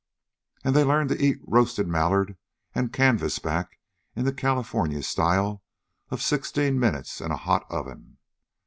[0.63, 2.35] And they learned to eat roasted mallard
[2.73, 3.77] and canvasback
[4.15, 5.61] in the California style
[6.09, 8.17] of sixteen minutes in a hot oven.